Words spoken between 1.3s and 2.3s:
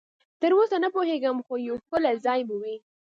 خو یو ښکلی